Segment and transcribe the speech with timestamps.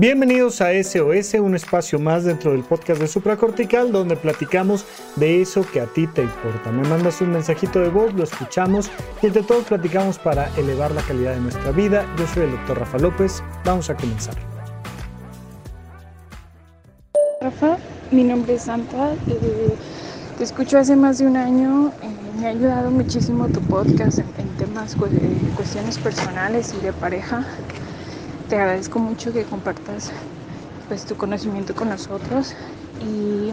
[0.00, 4.86] Bienvenidos a SOS, un espacio más dentro del podcast de Supracortical donde platicamos
[5.16, 6.72] de eso que a ti te importa.
[6.72, 8.90] Me mandas un mensajito de voz, lo escuchamos
[9.20, 12.06] y entre todos platicamos para elevar la calidad de nuestra vida.
[12.16, 14.36] Yo soy el doctor Rafa López, vamos a comenzar.
[17.42, 17.76] Rafa,
[18.10, 19.74] mi nombre es Santa, eh,
[20.38, 24.48] te escucho hace más de un año, eh, me ha ayudado muchísimo tu podcast en,
[24.56, 25.20] temas de
[25.56, 27.44] cuestiones personales y de pareja
[28.50, 30.10] te agradezco mucho que compartas
[30.88, 32.52] pues, tu conocimiento con nosotros
[33.00, 33.52] y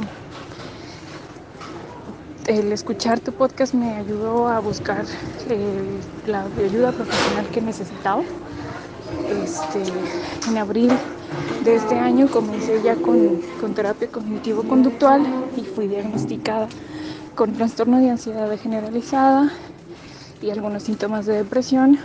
[2.47, 5.05] el escuchar tu podcast me ayudó a buscar
[5.49, 8.23] eh, la ayuda profesional que necesitaba.
[9.43, 9.83] Este,
[10.49, 10.89] en abril
[11.63, 15.21] de este año comencé ya con, con terapia cognitivo-conductual
[15.55, 16.67] y fui diagnosticada
[17.35, 19.51] con trastorno de ansiedad generalizada
[20.41, 21.99] y algunos síntomas de depresión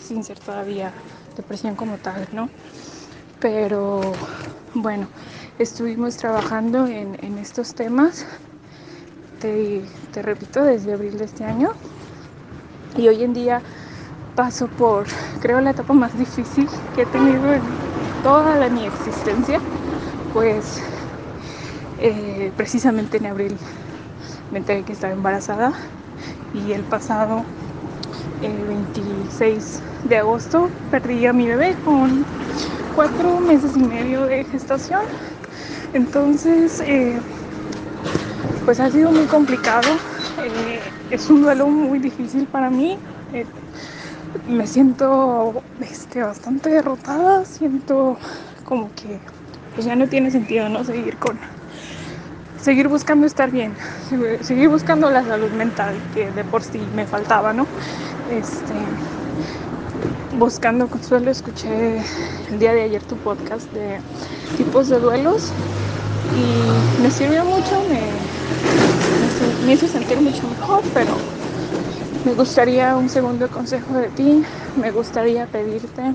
[0.00, 0.90] sin ser todavía
[1.36, 2.48] depresión como tal, ¿no?
[3.40, 4.00] Pero
[4.74, 5.08] bueno,
[5.58, 8.26] estuvimos trabajando en, estos temas,
[9.40, 9.82] te,
[10.22, 11.70] repito, desde abril de este año.
[12.96, 13.62] Y hoy en día
[14.36, 15.06] paso por,
[15.40, 17.62] creo, la etapa más difícil que he tenido en
[18.22, 19.60] toda mi existencia,
[20.32, 20.82] pues
[22.00, 23.56] eh, precisamente en abril
[24.52, 25.72] me enteré que estaba embarazada
[26.54, 27.44] y el pasado
[28.42, 32.24] el 26 de agosto perdí a mi bebé con
[32.94, 35.00] cuatro meses y medio de gestación.
[35.92, 37.20] Entonces, eh,
[38.64, 39.90] pues ha sido muy complicado.
[40.44, 42.96] Eh, es un duelo muy difícil para mí.
[43.32, 43.46] Eh,
[44.48, 47.44] me siento este, bastante derrotada.
[47.44, 48.16] Siento
[48.64, 49.18] como que
[49.74, 51.38] pues ya no tiene sentido no seguir con
[52.60, 53.74] seguir buscando estar bien,
[54.42, 57.66] seguir buscando la salud mental que de por sí me faltaba, ¿no?
[58.30, 58.74] Este,
[60.30, 61.98] buscando consuelo, escuché
[62.50, 64.00] el día de ayer tu podcast de
[64.54, 65.54] tipos de duelos
[66.30, 68.30] y me sirvió mucho, me,
[69.64, 71.16] me hizo sentir mucho mejor, pero
[72.24, 74.44] me gustaría un segundo consejo de ti,
[74.76, 76.14] me gustaría pedirte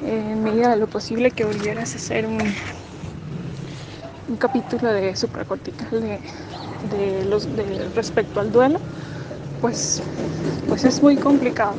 [0.00, 2.56] en medida de lo posible que volvieras a hacer un,
[4.26, 6.20] un capítulo de supracortical de,
[6.82, 8.80] de los de respecto al duelo
[9.60, 10.02] pues,
[10.68, 11.74] pues es muy complicado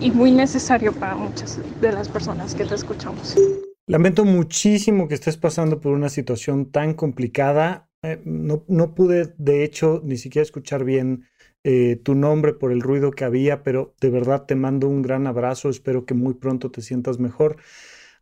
[0.00, 3.36] y, y muy necesario para muchas de las personas que te escuchamos.
[3.86, 7.88] Lamento muchísimo que estés pasando por una situación tan complicada.
[8.02, 11.24] Eh, no, no, pude, de hecho, ni siquiera escuchar bien
[11.64, 15.26] eh, tu nombre por el ruido que había, pero de verdad te mando un gran
[15.26, 15.70] abrazo.
[15.70, 17.56] Espero que muy pronto te sientas mejor.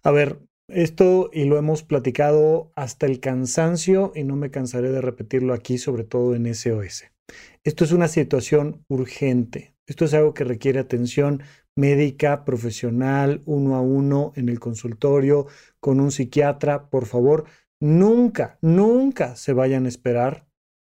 [0.05, 5.01] A ver, esto y lo hemos platicado hasta el cansancio y no me cansaré de
[5.01, 7.16] repetirlo aquí, sobre todo en SOS.
[7.65, 9.75] Esto es una situación urgente.
[9.87, 11.43] Esto es algo que requiere atención
[11.77, 15.47] médica, profesional, uno a uno en el consultorio,
[15.81, 16.89] con un psiquiatra.
[16.89, 17.45] Por favor,
[17.81, 20.47] nunca, nunca se vayan a esperar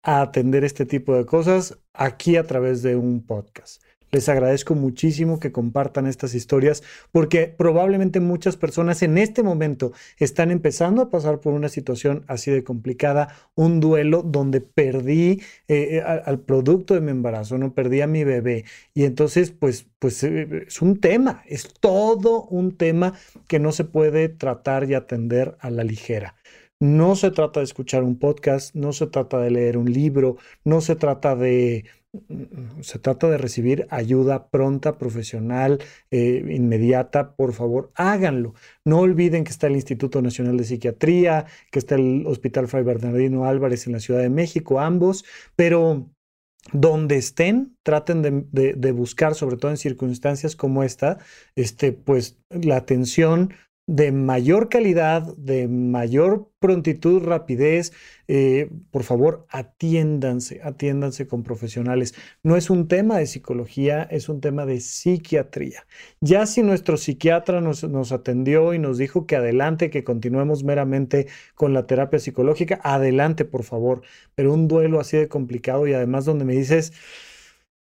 [0.03, 3.84] a atender este tipo de cosas aquí a través de un podcast.
[4.12, 10.50] Les agradezco muchísimo que compartan estas historias porque probablemente muchas personas en este momento están
[10.50, 16.02] empezando a pasar por una situación así de complicada, un duelo donde perdí eh, eh,
[16.02, 18.66] al producto de mi embarazo, no perdí a mi bebé.
[18.94, 23.14] Y entonces, pues, pues eh, es un tema, es todo un tema
[23.47, 26.36] que no se puede tratar y atender a la ligera.
[26.81, 30.80] No se trata de escuchar un podcast, no se trata de leer un libro, no
[30.80, 31.84] se trata de
[32.81, 38.56] se trata de recibir ayuda pronta, profesional, eh, inmediata, por favor, háganlo.
[38.84, 43.46] No olviden que está el Instituto Nacional de Psiquiatría, que está el Hospital Fray Bernardino
[43.46, 45.24] Álvarez en la Ciudad de México, ambos,
[45.56, 46.09] pero
[46.74, 51.20] donde estén, traten de, de buscar, sobre todo en circunstancias como esta,
[51.56, 53.53] este, pues la atención
[53.89, 57.91] de mayor calidad, de mayor prontitud, rapidez,
[58.27, 62.13] eh, por favor, atiéndanse, atiéndanse con profesionales.
[62.44, 65.87] No es un tema de psicología, es un tema de psiquiatría.
[66.22, 71.25] Ya si nuestro psiquiatra nos, nos atendió y nos dijo que adelante, que continuemos meramente
[71.55, 74.03] con la terapia psicológica, adelante, por favor.
[74.35, 76.93] Pero un duelo así de complicado y además donde me dices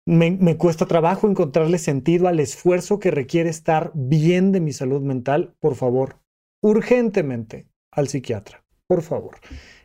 [0.05, 5.55] me, cuesta trabajo encontrarle sentido al esfuerzo que requiere estar bien de mi salud mental.
[5.59, 6.19] Por favor,
[6.61, 9.37] urgentemente al psiquiatra, por favor.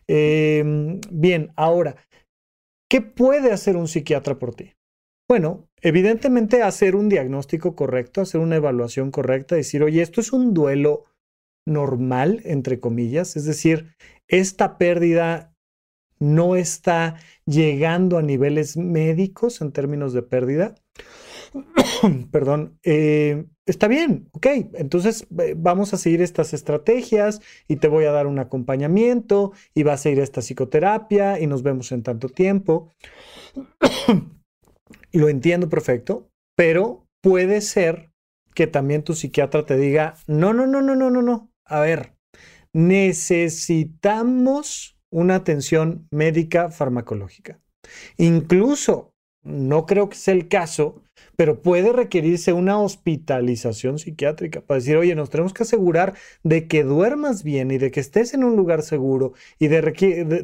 [0.07, 1.97] Em, bien, ahora,
[2.89, 4.75] ¿qué puede hacer un psiquiatra por ti?
[5.29, 10.53] Bueno, evidentemente hacer un diagnóstico correcto, hacer una evaluación correcta, decir, oye, esto es un
[10.55, 11.05] duelo
[11.67, 13.95] normal, entre comillas, es decir,
[14.27, 15.50] esta pérdida
[16.21, 20.77] no está llegando a niveles médicos en términos de pérdida.
[22.31, 25.27] Perdón, eh, está bien, ok, entonces
[25.57, 30.11] vamos a seguir estas estrategias y te voy a dar un acompañamiento y vas a
[30.11, 32.93] ir a esta psicoterapia y nos vemos en tanto tiempo.
[35.13, 38.13] Lo entiendo perfecto, pero puede ser
[38.55, 41.51] que también tu psiquiatra te diga, no, no, no, no, no, no, no.
[41.65, 42.15] A ver,
[42.73, 47.59] necesitamos una atención médica farmacológica.
[48.17, 49.13] Incluso,
[49.43, 51.03] no creo que sea el caso,
[51.37, 56.85] pero puede requerirse una hospitalización psiquiátrica para decir, oye, nos tenemos que asegurar de que
[56.85, 59.81] duermas bien y de que estés en un lugar seguro y de,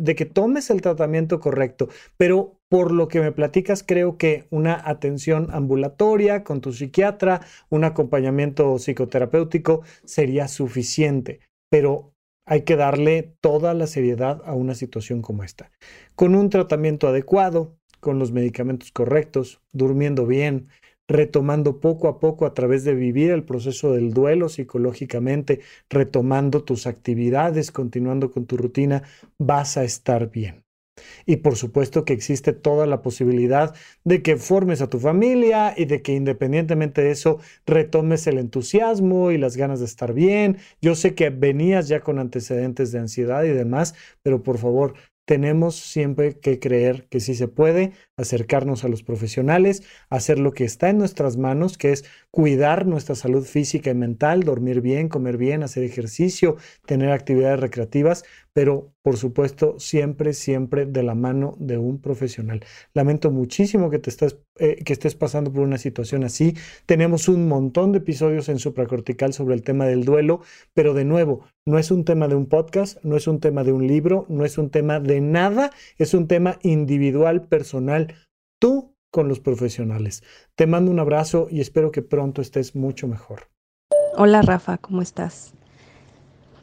[0.00, 1.88] de, que tomes el tratamiento correcto.
[2.16, 7.84] Pero por lo que me platicas, creo que una atención ambulatoria con tu psiquiatra, un
[7.84, 11.40] acompañamiento psicoterapéutico sería suficiente.
[11.70, 12.15] Pero
[12.46, 15.70] hay que darle toda la seriedad a una situación como esta.
[16.14, 20.68] Con un tratamiento adecuado, con los medicamentos correctos, durmiendo bien,
[21.08, 25.60] retomando poco a poco a través de vivir el proceso del duelo psicológicamente,
[25.90, 29.02] retomando tus actividades, continuando con tu rutina,
[29.38, 30.65] vas a estar bien.
[31.26, 35.84] Y por supuesto que existe toda la posibilidad de que formes a tu familia y
[35.86, 40.58] de que independientemente de eso retomes el entusiasmo y las ganas de estar bien.
[40.80, 44.94] Yo sé que venías ya con antecedentes de ansiedad y demás, pero por favor,
[45.26, 50.64] tenemos siempre que creer que sí se puede acercarnos a los profesionales, hacer lo que
[50.64, 55.36] está en nuestras manos, que es cuidar nuestra salud física y mental, dormir bien, comer
[55.36, 56.56] bien, hacer ejercicio,
[56.86, 62.64] tener actividades recreativas, pero por supuesto siempre, siempre de la mano de un profesional.
[62.92, 66.56] Lamento muchísimo que, te estés, eh, que estés pasando por una situación así.
[66.86, 70.40] Tenemos un montón de episodios en supracortical sobre el tema del duelo,
[70.74, 73.70] pero de nuevo, no es un tema de un podcast, no es un tema de
[73.70, 78.12] un libro, no es un tema de nada, es un tema individual, personal,
[78.60, 80.24] tú con los profesionales.
[80.56, 83.50] Te mando un abrazo y espero que pronto estés mucho mejor.
[84.16, 85.54] Hola Rafa, ¿cómo estás?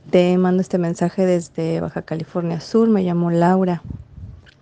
[0.09, 3.81] Te mando este mensaje desde Baja California Sur, me llamo Laura.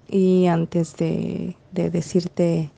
[0.07, 2.69] Y antes de, decirte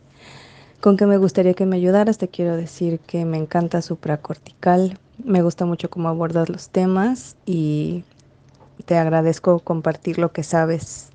[0.80, 5.42] con qué me gustaría que me ayudaras, te quiero decir que me encanta supracortical, me
[5.42, 8.06] gusta mucho cómo abordas los temas y
[8.86, 11.10] te agradezco compartir lo que sabes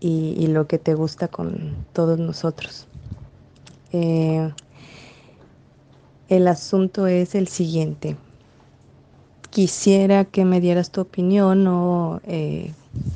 [0.00, 2.88] y, lo que te gusta con todos nosotros.
[3.92, 4.52] Eh,
[6.28, 8.16] el asunto es el siguiente
[9.54, 12.74] quisiera que me dieras tu opinión o eh,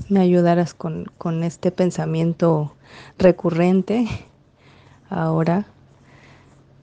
[0.09, 1.09] me ayudaras con,
[1.43, 2.77] este pensamiento
[3.19, 4.07] recurrente
[5.11, 5.67] ahora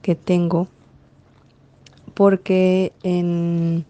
[0.02, 0.68] que tengo,
[2.12, 3.86] porque en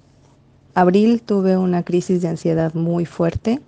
[0.76, 3.60] abril tuve una crisis de ansiedad muy fuerte,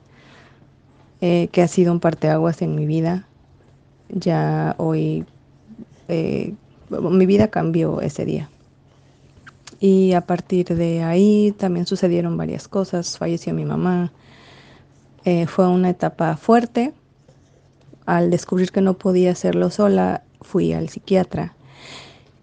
[1.21, 3.27] eh, que ha sido un parteaguas en mi vida.
[4.09, 5.27] Ya hoy
[6.07, 6.55] eh,
[6.91, 8.49] mi vida cambió ese día.
[9.81, 13.17] Y a partir de ahí también sucedieron varias cosas.
[13.19, 14.13] Falleció mi mamá.
[15.25, 16.93] Eh, fue una etapa fuerte.
[18.07, 21.55] Al descubrir que no podía hacerlo sola, fui al psiquiatra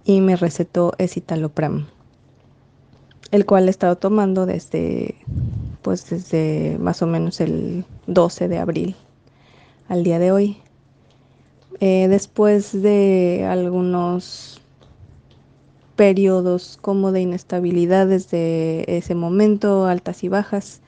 [0.05, 1.87] y me recetó escitalopram,
[3.31, 5.15] el cual he estado tomando desde,
[5.81, 8.95] pues desde más o menos el 12 de abril
[9.89, 10.57] al día de hoy.
[11.79, 14.61] Eh, después de algunos
[15.95, 20.81] periodos como de inestabilidad desde ese momento, altas y bajas.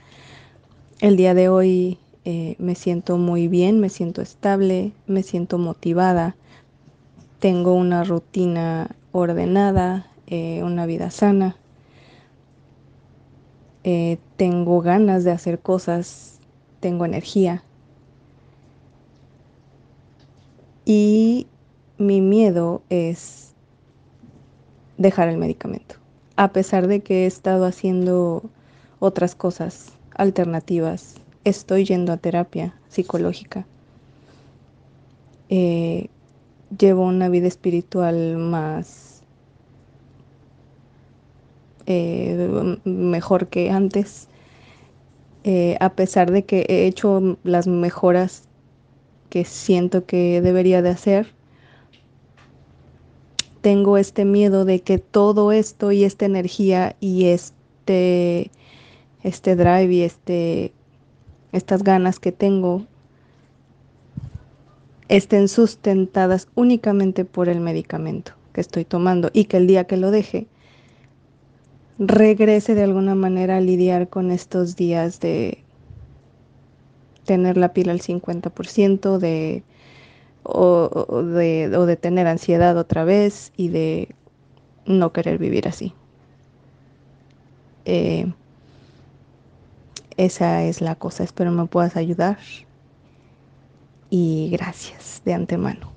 [1.00, 6.36] El día de hoy eh, me siento muy bien, me siento estable, me siento motivada,
[7.40, 11.56] tengo una rutina ordenada, eh, una vida sana,
[13.84, 16.40] eh, tengo ganas de hacer cosas,
[16.82, 17.64] tengo energía.
[20.84, 21.48] Y
[21.98, 23.47] mi miedo es
[24.98, 25.96] dejar el medicamento,
[26.36, 28.44] a pesar de que he estado haciendo
[29.00, 31.16] otras cosas alternativas.
[31.44, 33.66] Estoy yendo a terapia psicológica.
[35.50, 36.10] Eh,
[36.77, 39.08] llevo una vida espiritual más
[41.86, 44.27] eh, mejor que antes,
[45.46, 48.44] eh, a pesar de que he hecho las mejoras
[49.30, 51.34] que siento que debería de hacer,
[53.67, 58.50] tengo este miedo de que todo esto y esta energía y este,
[59.24, 60.71] este drive y este,
[61.51, 62.86] estas ganas que tengo
[65.09, 70.12] estén sustentadas únicamente por el medicamento que estoy tomando y que el día que lo
[70.12, 70.47] deje
[72.00, 75.62] regrese de alguna manera a lidiar con estos días de
[77.25, 79.63] tener la pila al 50%, de
[80.44, 84.10] o, de, tener ansiedad otra vez y de
[84.86, 85.94] no querer vivir así.
[87.86, 88.32] Eh,
[90.17, 91.24] esa es la cosa.
[91.24, 92.38] Espero me puedas ayudar.
[94.10, 95.91] Y gracias de antemano.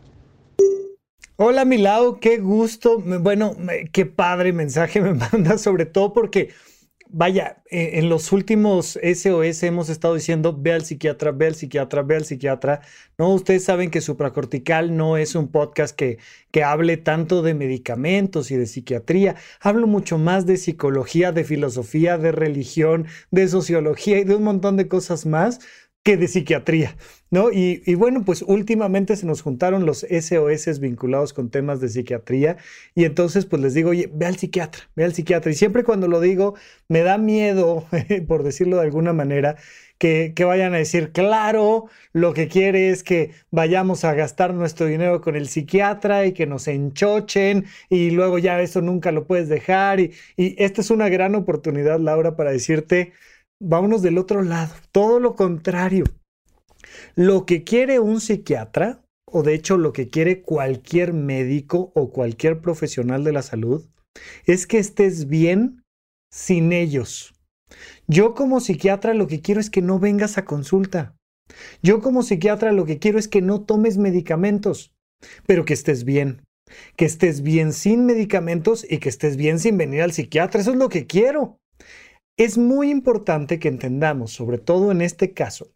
[1.37, 2.99] Hola Milao, qué gusto.
[2.99, 3.56] Bueno,
[3.92, 6.50] qué padre mensaje me manda, sobre todo porque
[7.12, 12.02] vaya, eh, en los últimos SOS hemos estado diciendo, ve al psiquiatra, ve al psiquiatra,
[12.02, 12.81] ve al psiquiatra.
[13.19, 16.19] No, ustedes saben que Supracortical no es un podcast que,
[16.50, 19.37] que hable tanto de medicamentos y de psiquiatría.
[19.61, 24.76] Hablo mucho más de psicología, de filosofía, de religión, de sociología y de un montón
[24.76, 25.61] de cosas más
[26.02, 26.97] que de psiquiatría,
[27.30, 27.50] ¿no?
[27.52, 32.57] Y, bueno, pues últimamente se nos juntaron los SOS vinculados con temas de psiquiatría
[32.95, 35.52] y entonces pues les digo, oye, ve al psiquiatra, ve al psiquiatra.
[35.52, 36.54] Y siempre cuando lo digo,
[36.88, 37.87] me da miedo,
[38.28, 39.57] por decirlo de alguna manera,
[39.99, 44.87] que, que, vayan a decir, claro, lo que quiere es que vayamos a gastar nuestro
[44.87, 49.50] dinero con el psiquiatra y que nos enchochen y luego ya eso nunca lo puedes
[49.50, 50.00] dejar.
[50.00, 53.12] Y, y esta es una gran oportunidad, Laura, para decirte,
[53.61, 56.05] vámonos del otro lado, todo lo contrario.
[57.14, 62.61] Lo que quiere un psiquiatra, o de hecho lo que quiere cualquier médico o cualquier
[62.61, 63.88] profesional de la salud,
[64.47, 65.83] es que estés bien
[66.33, 67.35] sin ellos.
[68.09, 71.14] Yo como psiquiatra lo que quiero es que no vengas a consulta.
[71.83, 74.93] Yo como psiquiatra lo que quiero es que no tomes medicamentos,
[75.47, 76.43] pero que estés bien.
[76.97, 80.61] Que estés bien sin medicamentos y que estés bien sin venir al psiquiatra.
[80.61, 81.59] Eso es lo que quiero.
[82.40, 85.75] Es muy importante que entendamos, sobre todo en este caso,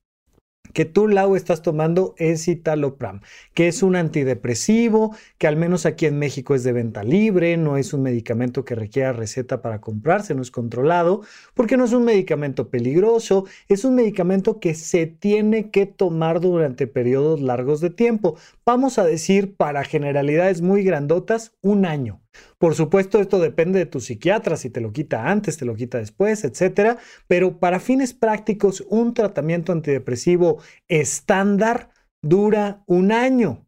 [0.72, 3.20] que tú, Lau, estás tomando escitalopram,
[3.52, 7.76] que es un antidepresivo, que al menos aquí en México es de venta libre, no
[7.76, 11.20] es un medicamento que requiera receta para comprarse, no es controlado,
[11.52, 16.86] porque no es un medicamento peligroso, es un medicamento que se tiene que tomar durante
[16.86, 18.36] periodos largos de tiempo.
[18.66, 22.22] Vamos a decir, para generalidades muy grandotas, un año.
[22.56, 25.98] Por supuesto, esto depende de tu psiquiatra, si te lo quita antes, te lo quita
[25.98, 26.96] después, etcétera,
[27.28, 31.90] pero para fines prácticos, un tratamiento antidepresivo estándar
[32.22, 33.66] dura un año.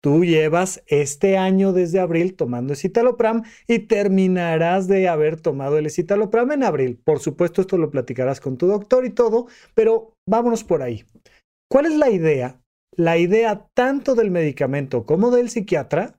[0.00, 6.52] Tú llevas este año desde abril tomando escitalopram y terminarás de haber tomado el escitalopram
[6.52, 7.00] en abril.
[7.04, 11.04] Por supuesto, esto lo platicarás con tu doctor y todo, pero vámonos por ahí.
[11.68, 12.60] ¿Cuál es la idea?
[12.98, 16.18] La idea tanto del medicamento como del psiquiatra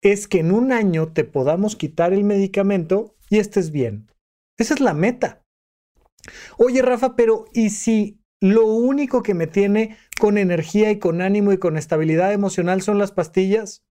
[0.00, 4.10] es que en un año te podamos quitar el medicamento y estés bien.
[4.56, 5.42] Esa es la meta.
[6.56, 11.52] Oye, Rafa, pero ¿y si lo único que me tiene con energía y con ánimo
[11.52, 13.84] y con estabilidad emocional son las pastillas?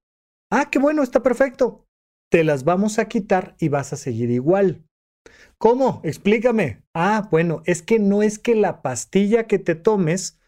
[0.51, 1.85] Ah, qué bueno, está perfecto.
[2.31, 4.83] Te las vamos a quitar y vas a seguir igual.
[5.59, 6.01] ¿Cómo?
[6.03, 6.81] Explícame.
[6.95, 10.39] Ah, bueno, es que no es que la pastilla que te tomes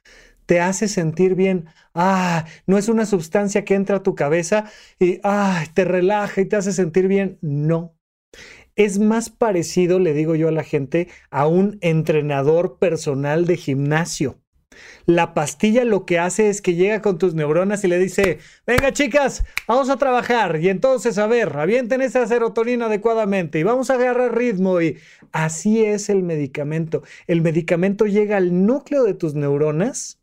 [0.48, 1.66] te hace sentir bien.
[1.94, 4.66] Ah, no es una sustancia que entra a tu cabeza
[5.00, 7.38] y ah, te relaja y te hace sentir bien.
[7.42, 7.96] No.
[8.75, 14.39] Es más parecido, le digo yo a la gente, a un entrenador personal de gimnasio.
[15.06, 18.94] La pastilla lo que hace es que llega con tus neuronas y le dice, venga
[18.94, 23.96] chicas, vamos a trabajar y entonces a ver, avienten esa serotonina adecuadamente y vamos a
[23.96, 24.98] agarrar ritmo y
[25.32, 27.01] así es el medicamento.
[27.25, 30.17] El medicamento llega al núcleo de tus neuronas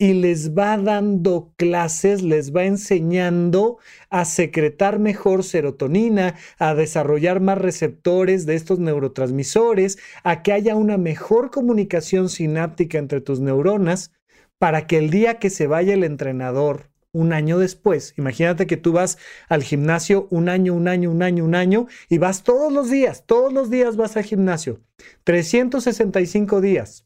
[0.00, 3.76] y les va dando clases, les va enseñando
[4.08, 10.96] a secretar mejor serotonina, a desarrollar más receptores de estos neurotransmisores, a que haya una
[10.96, 14.10] mejor comunicación sináptica entre tus neuronas,
[14.56, 18.92] para que el día que se vaya el entrenador un año después, imagínate que tú
[18.92, 19.18] vas
[19.50, 23.24] al gimnasio un año, un año, un año, un año, y vas todos los días,
[23.26, 24.80] todos los días vas al gimnasio,
[25.24, 27.04] 365 días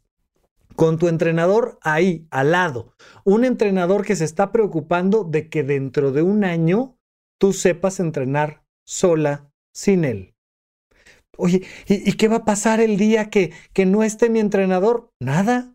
[0.76, 2.94] con tu entrenador ahí, al lado.
[3.24, 6.98] Un entrenador que se está preocupando de que dentro de un año
[7.38, 10.34] tú sepas entrenar sola sin él.
[11.36, 15.10] Oye, ¿y, qué va a pasar el día que, que no esté mi entrenador?
[15.20, 15.73] Nada.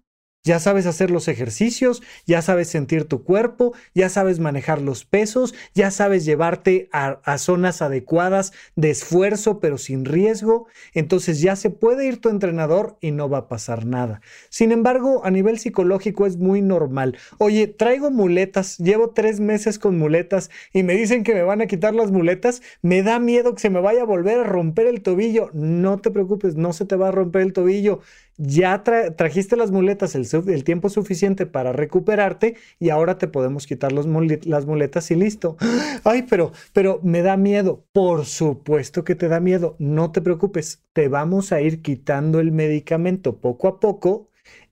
[0.50, 5.54] Ya sabes hacer los ejercicios, ya sabes sentir tu cuerpo, ya sabes manejar los pesos,
[5.76, 10.66] ya sabes llevarte a, zonas adecuadas de esfuerzo pero sin riesgo.
[10.96, 14.22] Entonces ya se puede ir tu entrenador y no va a pasar nada.
[14.50, 17.16] Sin embargo, a nivel psicológico es muy normal.
[17.38, 21.68] Oye, traigo muletas, llevo tres meses con muletas y me dicen que me van a
[21.68, 22.64] quitar las muletas.
[22.82, 25.52] Me da miedo que se me vaya a volver a romper el tobillo.
[25.54, 28.02] No te preocupes, no se te va a romper el tobillo
[28.40, 34.08] ya trajiste las muletas el, tiempo suficiente para recuperarte y ahora te podemos quitar las
[34.08, 35.58] muletas y listo.
[36.06, 37.84] Ay, pero, pero me da miedo.
[37.92, 39.76] Por supuesto que te da miedo.
[39.78, 40.82] No te preocupes.
[40.94, 44.30] Te vamos a ir quitando el medicamento poco a poco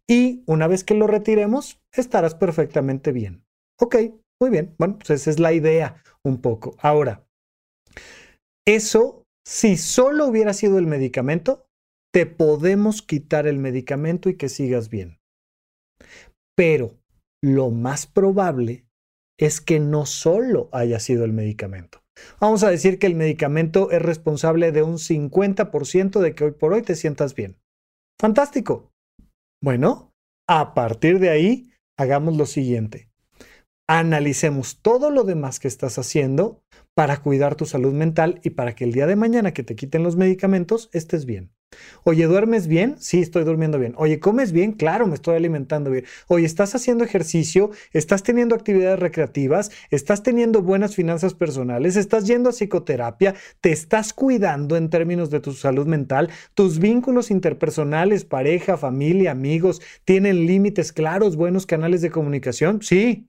[0.07, 3.43] y una vez que lo retiremos, estarás perfectamente bien.
[3.79, 3.97] Ok,
[4.39, 4.73] muy bien.
[4.77, 6.77] Bueno, pues esa es la idea un poco.
[6.79, 7.27] Ahora,
[8.65, 11.66] eso, si solo hubiera sido el medicamento,
[12.13, 15.19] te podemos quitar el medicamento y que sigas bien.
[16.55, 16.97] Pero
[17.43, 18.87] lo más probable
[19.39, 22.01] es que no solo haya sido el medicamento.
[22.39, 26.73] Vamos a decir que el medicamento es responsable de un 50% de que hoy por
[26.73, 27.59] hoy te sientas bien.
[28.19, 28.91] Fantástico.
[29.61, 30.11] Bueno,
[30.49, 33.09] a partir de ahí, hagamos lo siguiente.
[33.87, 36.61] Analicemos todo lo demás que estás haciendo
[36.95, 40.03] para cuidar tu salud mental y para que el día de mañana que te quiten
[40.03, 41.51] los medicamentos estés bien.
[42.03, 42.95] Oye, ¿duermes bien?
[42.99, 43.93] Sí, estoy durmiendo bien.
[43.97, 44.71] Oye, ¿comes bien?
[44.73, 46.05] Claro, me estoy alimentando bien.
[46.27, 47.71] Oye, ¿estás haciendo ejercicio?
[47.91, 49.71] ¿Estás teniendo actividades recreativas?
[49.91, 51.95] ¿Estás teniendo buenas finanzas personales?
[51.95, 53.35] ¿Estás yendo a psicoterapia?
[53.61, 56.29] ¿Te estás cuidando en términos de tu salud mental?
[56.53, 62.81] ¿Tus vínculos interpersonales, pareja, familia, amigos, tienen límites claros, buenos canales de comunicación?
[62.81, 63.27] Sí.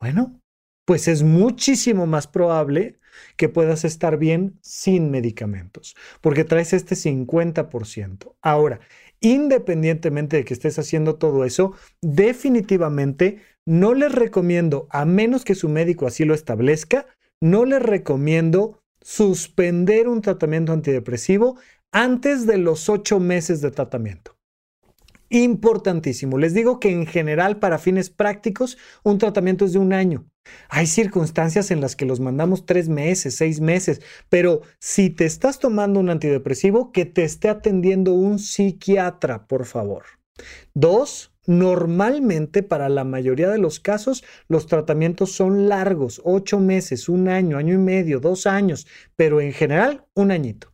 [0.00, 0.41] Bueno,
[0.84, 2.98] pues es muchísimo más probable
[3.36, 8.34] que puedas estar bien sin medicamentos, porque traes este 50%.
[8.40, 8.80] Ahora,
[9.20, 15.68] independientemente de que estés haciendo todo eso, definitivamente no les recomiendo, a menos que su
[15.68, 17.06] médico así lo establezca,
[17.40, 21.58] no les recomiendo suspender un tratamiento antidepresivo
[21.92, 24.36] antes de los ocho meses de tratamiento.
[25.34, 26.36] Importantísimo.
[26.36, 30.26] Les digo que en general, para fines prácticos, un tratamiento es de un año.
[30.68, 35.58] Hay circunstancias en las que los mandamos tres meses, seis meses, pero si te estás
[35.58, 40.02] tomando un antidepresivo, que te esté atendiendo un psiquiatra, por favor.
[40.74, 47.28] Dos, normalmente para la mayoría de los casos los tratamientos son largos, ocho meses, un
[47.28, 48.86] año, año y medio, dos años,
[49.16, 50.71] pero en general un añito.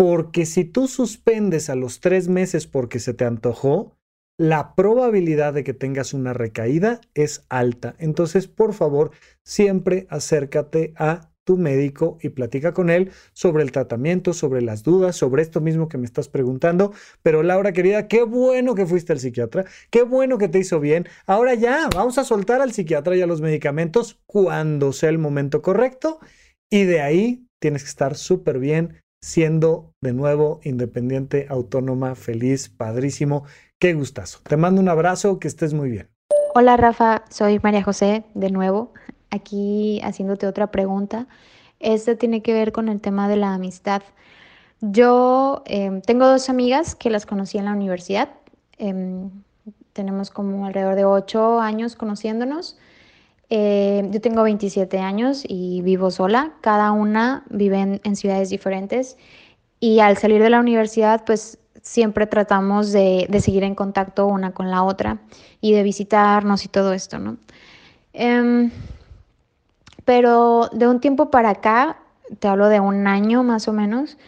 [0.00, 3.98] Porque si tú suspendes a los tres meses porque se te antojó,
[4.38, 7.96] la probabilidad de que tengas una recaída es alta.
[7.98, 9.10] Entonces, por favor,
[9.44, 15.16] siempre acércate a tu médico y platica con él sobre el tratamiento, sobre las dudas,
[15.16, 16.94] sobre esto mismo que me estás preguntando.
[17.20, 21.06] Pero Laura, querida, qué bueno que fuiste al psiquiatra, qué bueno que te hizo bien.
[21.26, 25.60] Ahora ya, vamos a soltar al psiquiatra y a los medicamentos cuando sea el momento
[25.60, 26.20] correcto.
[26.70, 33.44] Y de ahí tienes que estar súper bien siendo de nuevo independiente, autónoma, feliz, padrísimo.
[33.78, 34.40] Qué gustazo.
[34.42, 36.08] Te mando un abrazo, que estés muy bien.
[36.54, 38.92] Hola Rafa, soy María José de nuevo,
[39.30, 41.28] aquí haciéndote otra pregunta.
[41.78, 44.02] Esta tiene que ver con el tema de la amistad.
[44.80, 48.30] Yo em, tengo dos amigas que las conocí en la universidad.
[48.78, 49.30] Em,
[49.92, 52.78] tenemos como alrededor de ocho años conociéndonos.
[53.50, 56.52] Eh, yo tengo 27 años y vivo sola.
[56.60, 59.16] Cada una vive en, ciudades diferentes.
[59.80, 64.70] Y al salir de la universidad, pues siempre tratamos de, seguir en contacto una con
[64.70, 65.18] la otra
[65.60, 67.38] y de visitarnos y todo esto, ¿no?
[68.12, 68.70] Em,
[70.04, 71.98] pero de un tiempo para acá,
[72.38, 74.18] te hablo de un año más o menos,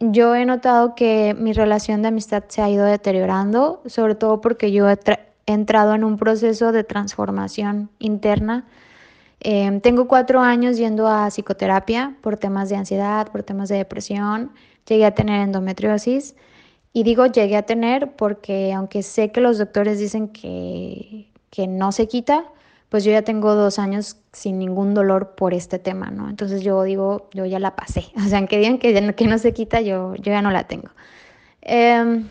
[0.00, 4.72] yo he notado que mi relación de amistad se ha ido deteriorando, sobre todo porque
[4.72, 4.98] yo he,
[5.46, 8.64] entrado en un proceso de transformación interna.
[9.40, 14.52] Em, tengo cuatro años yendo a psicoterapia por temas de ansiedad, por temas de depresión.
[14.86, 16.34] Llegué a tener endometriosis
[16.92, 21.92] y digo llegué a tener porque aunque sé que los doctores dicen que, que no
[21.92, 22.44] se quita,
[22.88, 26.30] pues yo ya tengo dos años sin ningún dolor por este tema, ¿no?
[26.30, 28.04] Entonces yo digo, yo ya la pasé.
[28.24, 30.88] O sea, aunque digan que, que no se quita, yo, yo ya no la tengo.
[31.62, 32.22] Eh,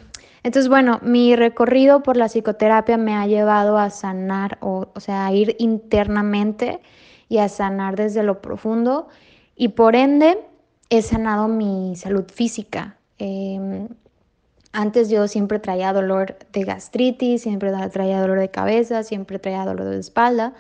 [0.44, 5.32] entonces, bueno, mi recorrido por la psicoterapia me ha llevado a sanar, o, sea, a
[5.34, 6.82] ir internamente
[7.30, 9.08] y a sanar desde lo profundo
[9.56, 10.38] y por ende
[10.90, 12.98] he sanado mi salud física.
[13.18, 13.88] Em,
[14.74, 19.90] antes yo siempre traía dolor de gastritis, siempre traía dolor de cabeza, siempre traía dolor
[19.90, 20.54] de espalda.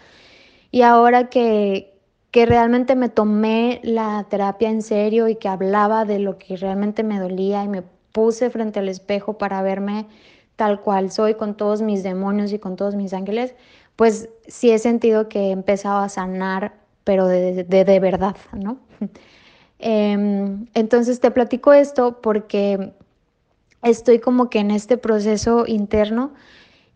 [0.71, 1.93] Y ahora que,
[2.31, 7.03] que realmente me tomé la terapia en serio y que hablaba de lo que realmente
[7.03, 10.07] me dolía y me puse frente al espejo para verme
[10.55, 13.55] tal cual soy, con todos mis demonios y con todos mis ángeles,
[13.95, 16.73] pues sí he sentido que he empezado a sanar,
[17.03, 18.77] pero de, de, verdad, ¿no?
[19.85, 22.93] Em, entonces te platico esto porque
[23.81, 26.31] estoy como que en este proceso interno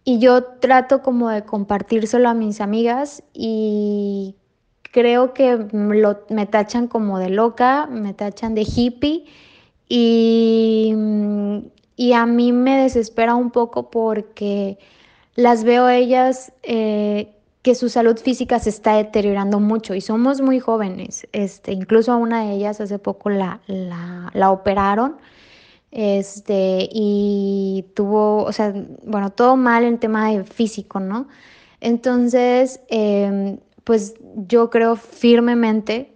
[0.06, 4.36] y yo trato como de compartírselo a mis amigas y
[4.84, 5.68] creo que
[6.30, 9.26] me tachan como de loca, me tachan de hippie
[9.90, 10.94] y,
[11.96, 14.78] y a mí me desespera un poco porque
[15.36, 20.60] las veo ellas eh, que su salud física se está deteriorando mucho y somos muy
[20.60, 21.28] jóvenes.
[21.34, 25.18] Este, incluso a una de ellas hace poco la, la, operaron
[25.92, 28.74] este, y tuvo, o sea,
[29.04, 31.28] bueno, todo mal en tema de físico, ¿no?
[31.82, 34.16] Entonces, em, pues
[34.48, 36.14] yo creo firmemente,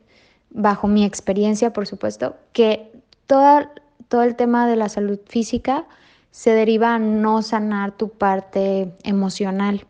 [0.49, 2.90] bajo mi experiencia, por supuesto, que
[3.27, 5.85] todo el tema de la salud física
[6.31, 9.85] se deriva a no sanar tu parte emocional.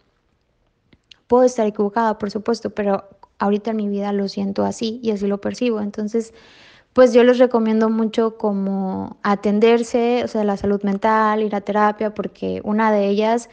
[1.27, 3.07] Puedo estar equivocada, por supuesto, pero
[3.39, 5.81] ahorita en mi vida lo siento así y así lo percibo.
[5.81, 6.33] Entonces,
[6.93, 12.13] pues yo les recomiendo mucho como atenderse, o sea, la salud mental, ir a terapia,
[12.13, 13.49] porque una de ellas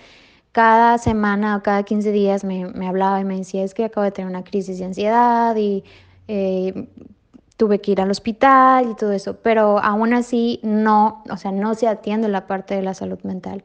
[0.53, 4.13] cada semana o cada 15 días me, hablaba y me decía, es que acabo de
[4.13, 5.85] tener una crisis de ansiedad y
[6.27, 6.89] eh,
[7.59, 11.75] tuve que ir al hospital y todo eso, pero aún así no, o sea, no
[11.75, 13.65] se atiende la parte de la salud mental.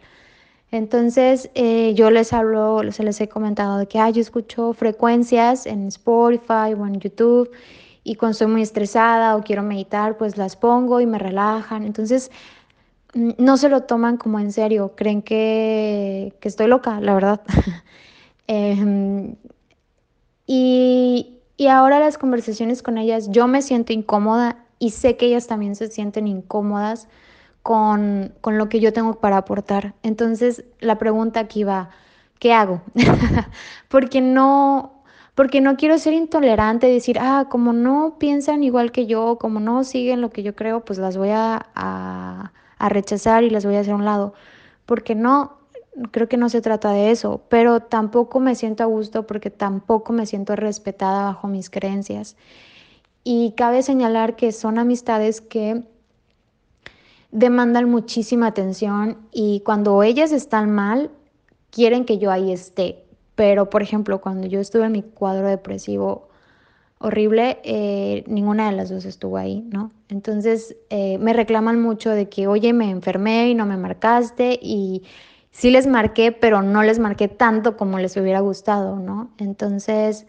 [0.71, 5.87] Entonces eh, yo les hablo, se les he comentado de que yo escucho frecuencias en
[5.87, 7.51] Spotify o en YouTube
[8.03, 11.85] y cuando estoy muy estresada o quiero meditar, pues las pongo y me relajan.
[11.85, 12.31] Entonces
[13.13, 17.41] mm, no se lo toman como en serio, creen que, que estoy loca, la verdad.
[18.47, 19.35] Em,
[20.45, 25.47] y, y ahora las conversaciones con ellas, yo me siento incómoda y sé que ellas
[25.47, 27.07] también se sienten incómodas
[27.61, 29.93] con, lo que yo tengo para aportar.
[30.03, 31.89] Entonces, la pregunta aquí va,
[32.39, 32.81] ¿qué hago?
[33.87, 35.03] porque no,
[35.35, 39.59] porque no quiero ser intolerante y decir, ah, como no piensan igual que yo, como
[39.59, 43.75] no siguen lo que yo creo, pues las voy a, a rechazar y las voy
[43.75, 44.33] a hacer a un lado.
[44.85, 45.62] Porque no,
[46.11, 50.13] creo que no se trata de eso, pero tampoco me siento a gusto porque tampoco
[50.13, 52.35] me siento respetada bajo mis creencias.
[53.23, 55.83] Y cabe señalar que son amistades que
[57.31, 61.09] demandan muchísima atención y cuando ellas están mal,
[61.71, 63.03] quieren que yo ahí esté.
[63.35, 66.29] Pero, por ejemplo, cuando yo estuve en mi cuadro depresivo
[66.99, 69.91] horrible, eh, ninguna de las dos estuvo ahí, ¿no?
[70.09, 75.03] Entonces, eh, me reclaman mucho de que, oye, me enfermé y no me marcaste y
[75.53, 79.29] sí les marqué, pero no les marqué tanto como les hubiera gustado, ¿no?
[79.37, 80.25] Entonces,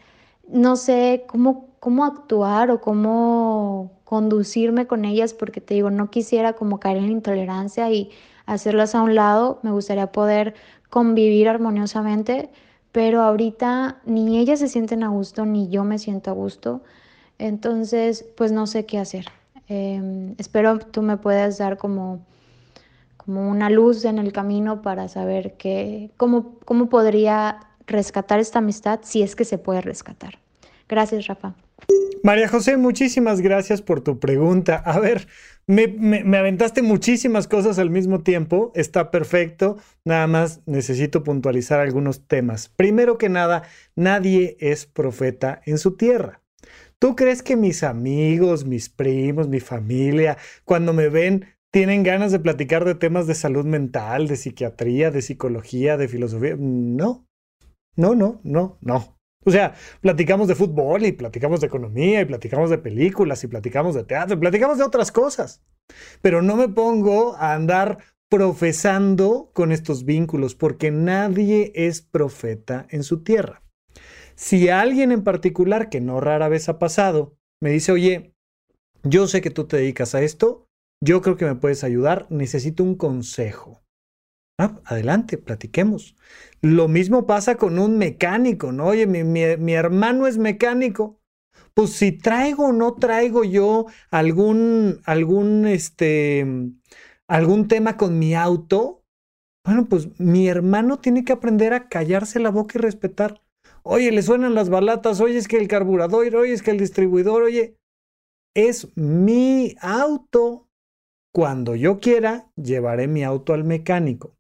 [0.49, 6.53] no sé cómo, cómo actuar o cómo conducirme con ellas porque te digo, no quisiera
[6.53, 8.11] como caer en intolerancia y
[8.47, 10.55] hacerlas a un lado, me gustaría poder
[10.91, 12.51] convivir armoniosamente,
[12.93, 16.83] pero ahorita ni ellas se sienten a gusto ni yo me siento a gusto,
[17.39, 19.27] entonces pues no sé qué hacer.
[19.69, 22.21] Em, espero tú me puedas dar como
[23.25, 29.01] como una luz en el camino para saber que, cómo, cómo podría rescatar esta amistad
[29.03, 30.39] si es que se puede rescatar.
[30.89, 31.55] Gracias, Rafa.
[32.23, 34.77] María José, muchísimas gracias por tu pregunta.
[34.77, 35.27] A ver,
[35.67, 42.27] me, me, aventaste muchísimas cosas al mismo tiempo, está perfecto, nada más necesito puntualizar algunos
[42.27, 42.69] temas.
[42.69, 43.63] Primero que nada,
[43.95, 46.41] nadie es profeta en su tierra.
[46.99, 52.39] ¿Tú crees que mis amigos, mis primos, mi familia, cuando me ven, tienen ganas de
[52.39, 56.55] platicar de temas de salud mental, de psiquiatría, de psicología, de filosofía.
[56.57, 57.27] No,
[57.97, 59.19] no, no, no, no.
[59.45, 63.97] O sea, platicamos de fútbol y platicamos de economía y platicamos de películas y platicamos
[63.97, 65.65] de teatro y platicamos de otras cosas.
[66.23, 67.99] Pero no me pongo a andar
[68.31, 73.65] profesando con estos vínculos porque nadie es profeta en su tierra.
[74.37, 78.33] Si alguien en particular, que no rara vez ha pasado, me dice, oye,
[79.03, 80.69] yo sé que tú te dedicas a esto,
[81.01, 83.85] yo creo que me puedes ayudar, necesito un consejo.
[84.59, 86.15] Ah, adelante, platiquemos.
[86.63, 88.87] Lo mismo pasa con un mecánico, ¿no?
[88.87, 91.21] Oye, mi, mi, hermano es mecánico.
[91.75, 96.47] Pues si traigo o no traigo yo algún, algún, este,
[97.27, 99.05] algún tema con mi auto,
[99.67, 103.43] bueno, pues mi hermano tiene que aprender a callarse la boca y respetar.
[103.83, 107.43] Oye, le suenan las balatas, oye, es que el carburador, oye, es que el distribuidor,
[107.43, 107.77] oye,
[108.55, 110.64] es mi auto.
[111.35, 114.37] Cuando yo quiera, llevaré mi auto al mecánico.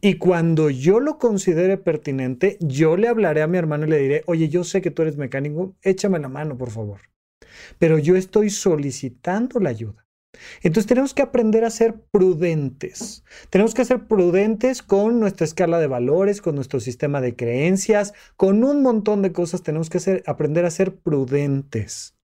[0.00, 4.22] Y cuando yo lo considere pertinente, yo le hablaré a mi hermano y le diré,
[4.24, 7.00] oye, yo sé que tú eres mecánico, échame la mano, por favor.
[7.78, 10.06] Pero yo estoy solicitando la ayuda.
[10.62, 13.24] Entonces tenemos que aprender a ser prudentes.
[13.50, 18.64] Tenemos que ser prudentes con nuestra escala de valores, con nuestro sistema de creencias, con
[18.64, 19.62] un montón de cosas.
[19.62, 22.16] Tenemos que aprender a ser prudentes.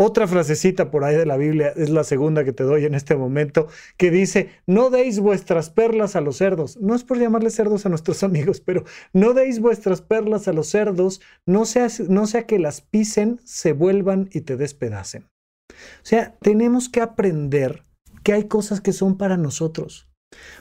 [0.00, 3.16] Otra frasecita por ahí de la Biblia es la segunda que te doy en este
[3.16, 6.76] momento, que dice, no deis vuestras perlas a los cerdos.
[6.76, 10.68] No es por llamarle cerdos a nuestros amigos, pero no deis vuestras perlas a los
[10.68, 15.24] cerdos, no sea que las pisen, se vuelvan y te despedacen.
[15.24, 17.82] O sea, tenemos que aprender
[18.22, 20.07] que hay cosas que son para nosotros.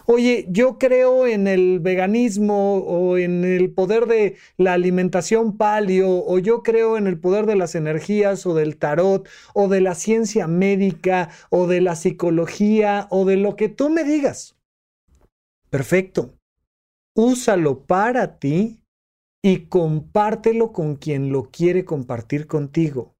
[0.05, 6.39] Oye, yo creo en el veganismo o en el poder de la alimentación palio o
[6.39, 10.47] yo creo en el poder de las energías o del tarot o de la ciencia
[10.47, 14.55] médica o de la psicología o de lo que tú me digas.
[15.69, 16.35] Perfecto.
[17.13, 18.83] Úsalo para ti
[19.43, 23.17] y compártelo con quien lo quiere compartir contigo.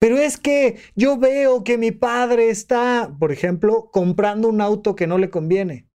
[0.00, 5.06] Pero es que yo veo que mi padre está, por ejemplo, comprando un auto que
[5.06, 5.88] no le conviene.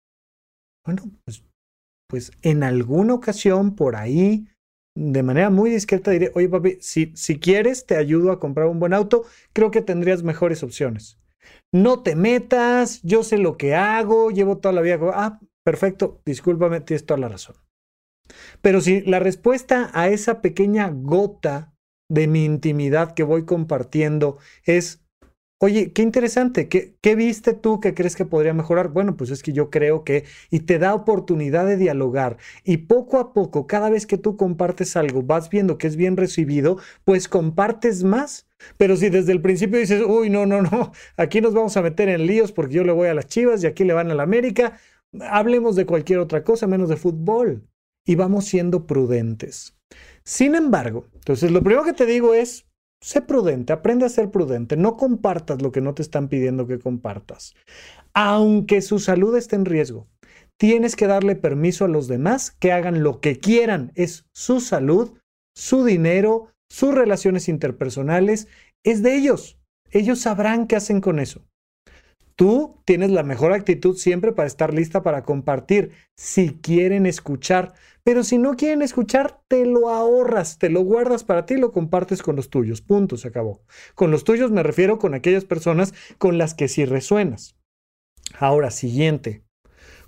[0.84, 1.42] Bueno, pues,
[2.08, 4.46] pues en alguna ocasión por ahí,
[4.94, 8.78] de manera muy discreta, diré, oye papi, si, si quieres, te ayudo a comprar un
[8.78, 11.18] buen auto, creo que tendrías mejores opciones.
[11.72, 14.98] No te metas, yo sé lo que hago, llevo toda la vida.
[15.14, 17.56] Ah, perfecto, discúlpame, tienes toda la razón.
[18.60, 21.73] Pero si la respuesta a esa pequeña gota
[22.08, 25.04] de mi intimidad que voy compartiendo es,
[25.58, 28.88] oye, qué interesante, ¿qué, ¿qué, viste tú que crees que podría mejorar?
[28.88, 33.18] Bueno, pues es que yo creo que, y te da oportunidad de dialogar, y poco
[33.18, 37.28] a poco, cada vez que tú compartes algo, vas viendo que es bien recibido, pues
[37.28, 38.46] compartes más.
[38.78, 42.08] Pero si desde el principio dices, uy, no, no, no, aquí nos vamos a meter
[42.08, 44.22] en líos porque yo le voy a las Chivas y aquí le van a la
[44.22, 44.78] América,
[45.20, 47.66] hablemos de cualquier otra cosa menos de fútbol.
[48.06, 49.73] Y vamos siendo prudentes.
[50.26, 52.66] Sin embargo, entonces lo primero que te digo es,
[53.02, 56.78] sé prudente, aprende a ser prudente, no compartas lo que no te están pidiendo que
[56.78, 57.54] compartas.
[58.14, 60.08] Aunque su salud esté en riesgo,
[60.56, 63.92] tienes que darle permiso a los demás que hagan lo que quieran.
[63.96, 65.12] Es su salud,
[65.54, 68.48] su dinero, sus relaciones interpersonales,
[68.82, 69.58] es de ellos.
[69.90, 71.44] Ellos sabrán qué hacen con eso.
[72.36, 77.74] Tú tienes la mejor actitud siempre para estar lista para compartir, si quieren escuchar.
[78.02, 81.72] Pero si no quieren escuchar, te lo ahorras, te lo guardas para ti y lo
[81.72, 82.82] compartes con los tuyos.
[82.82, 83.62] Punto, se acabó.
[83.94, 87.56] Con los tuyos me refiero con aquellas personas con las que sí resuenas.
[88.38, 89.44] Ahora, siguiente.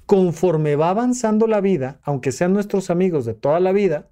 [0.04, 4.10] Conforme va avanzando la vida, aunque sean nuestros amigos de toda la vida,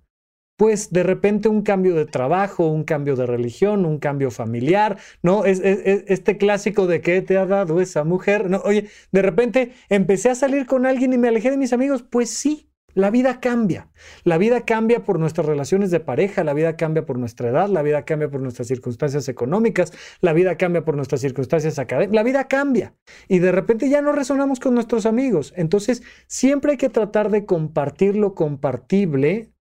[0.57, 5.45] pues de repente un cambio de trabajo, un cambio de religión, un cambio familiar, ¿no?
[5.45, 8.61] Es, este clásico de que te ha dado esa mujer, ¿no?
[8.65, 12.31] Oye, de repente empecé a salir con alguien y me alejé de mis amigos, pues
[12.31, 13.91] sí, la vida cambia.
[14.23, 17.83] La vida cambia por nuestras relaciones de pareja, la vida cambia por nuestra edad, la
[17.83, 22.47] vida cambia por nuestras circunstancias económicas, la vida cambia por nuestras circunstancias académicas, la vida
[22.47, 22.95] cambia.
[23.27, 25.53] Y de repente ya no resonamos con nuestros amigos.
[25.57, 29.54] Entonces, siempre hay que tratar de compartir lo compartible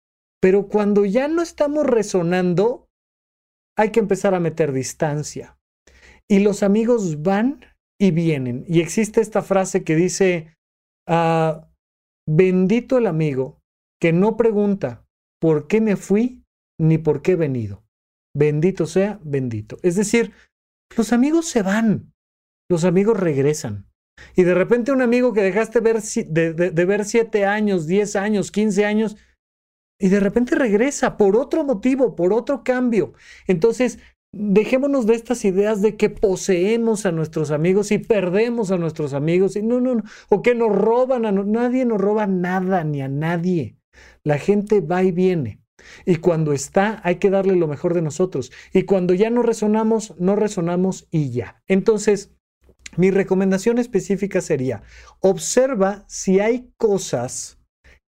[0.42, 2.88] pero cuando ya no estamos resonando,
[3.78, 5.56] hay que empezar a meter distancia.
[6.28, 7.60] Y los amigos van
[8.00, 8.64] y vienen.
[8.66, 10.56] Y existe esta frase que dice,
[11.08, 11.70] ah,
[12.28, 13.60] bendito el amigo
[14.00, 15.06] que no pregunta
[15.40, 16.42] por qué me fui
[16.80, 17.84] ni por qué he venido.
[18.36, 19.78] Bendito sea, bendito.
[19.84, 20.32] Es decir,
[20.96, 22.12] los amigos se van,
[22.68, 23.86] los amigos regresan.
[24.34, 28.50] Y de repente un amigo que dejaste ver de, de ver siete años, diez años,
[28.50, 29.16] quince años,
[30.02, 33.12] y de repente regresa por otro motivo, por otro cambio.
[33.46, 34.00] Entonces,
[34.32, 39.54] dejémonos de estas ideas de que poseemos a nuestros amigos y perdemos a nuestros amigos.
[39.54, 40.02] Y no, no, no.
[40.28, 43.76] O que nos roban a nadie nos roba nada ni a nadie.
[44.24, 45.60] La gente va y viene.
[46.04, 48.50] Y cuando está, hay que darle lo mejor de nosotros.
[48.72, 51.62] Y cuando ya no resonamos, no resonamos y ya.
[51.68, 52.34] Entonces,
[52.96, 54.82] mi recomendación específica sería,
[55.20, 57.60] observa si hay cosas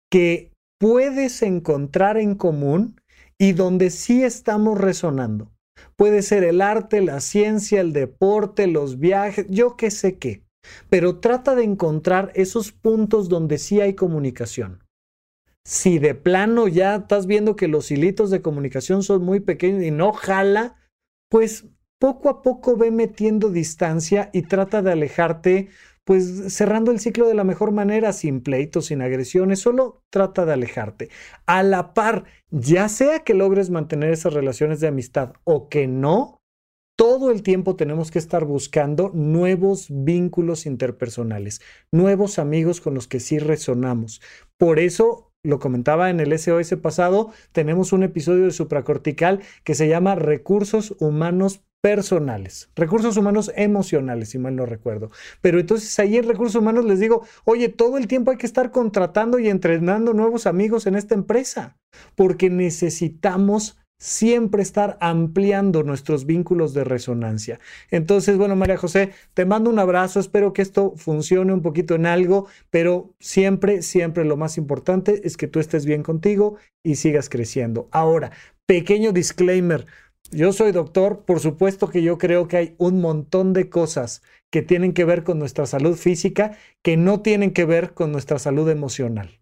[0.10, 0.51] que
[0.82, 3.00] puedes encontrar en común
[3.38, 5.52] y donde sí estamos resonando.
[5.96, 10.44] Puede ser el arte, la ciencia, el deporte, los viajes, yo qué sé qué.
[10.90, 14.84] Pero trata de encontrar esos puntos donde sí hay comunicación.
[15.64, 19.92] Si de plano ya estás viendo que los hilitos de comunicación son muy pequeños y
[19.92, 20.78] no jala,
[21.30, 21.66] pues
[22.00, 25.70] poco a poco ve metiendo distancia y trata de alejarte
[26.06, 30.54] pues cerrando el ciclo de la mejor manera, sin pleitos, sin agresiones, solo trata de
[30.54, 31.10] alejarte.
[31.46, 36.42] A la par, ya sea que logres mantener esas relaciones de amistad o que no,
[36.98, 41.62] todo el tiempo tenemos que estar buscando nuevos vínculos interpersonales,
[41.92, 44.22] nuevos amigos con los que sí resonamos.
[44.58, 49.88] Por eso, lo comentaba en el SOS pasado, tenemos un episodio de supracortical que se
[49.88, 55.12] llama Recursos Humanos personales, recursos humanos emocionales, si mal no recuerdo.
[55.42, 58.72] Pero entonces ahí en recursos humanos les digo, oye, todo el tiempo hay que estar
[58.72, 61.78] contratando y entrenando nuevos amigos en esta empresa,
[62.16, 67.60] porque necesitamos siempre estar ampliando nuestros vínculos de resonancia.
[67.92, 72.08] Entonces, bueno, María José, te mando un abrazo, espero que esto funcione un poquito en
[72.08, 77.30] algo, pero siempre, siempre lo más importante es que tú estés bien contigo y sigas
[77.30, 77.90] creciendo.
[77.92, 78.32] Ahora,
[78.66, 79.86] pequeño disclaimer,
[80.32, 84.62] yo soy doctor, por supuesto que yo creo que hay un montón de cosas que
[84.62, 88.70] tienen que ver con nuestra salud física que no tienen que ver con nuestra salud
[88.70, 89.42] emocional.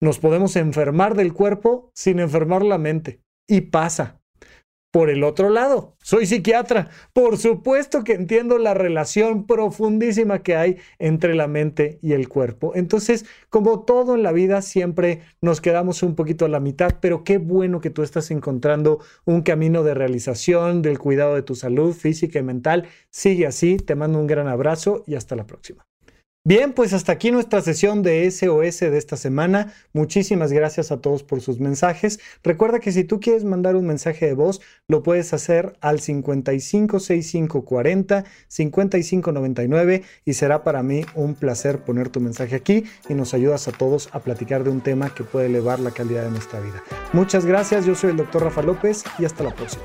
[0.00, 3.20] Nos podemos enfermar del cuerpo sin enfermar la mente.
[3.48, 4.20] Y pasa.
[4.94, 6.88] Por el otro lado, soy psiquiatra.
[7.12, 12.76] Por supuesto que entiendo la relación profundísima que hay entre la mente y el cuerpo.
[12.76, 17.24] Entonces, como todo en la vida, siempre nos quedamos un poquito a la mitad, pero
[17.24, 21.92] qué bueno que tú estás encontrando un camino de realización, del cuidado de tu salud
[21.92, 22.86] física y mental.
[23.10, 25.84] Sigue así, te mando un gran abrazo y hasta la próxima.
[26.46, 29.72] Bien, pues hasta aquí nuestra sesión de SOS de esta semana.
[29.94, 32.20] Muchísimas gracias a todos por sus mensajes.
[32.42, 38.26] Recuerda que si tú quieres mandar un mensaje de voz, lo puedes hacer al 556540
[38.48, 43.72] 5599 y será para mí un placer poner tu mensaje aquí y nos ayudas a
[43.72, 46.84] todos a platicar de un tema que puede elevar la calidad de nuestra vida.
[47.14, 49.84] Muchas gracias, yo soy el doctor Rafa López y hasta la próxima.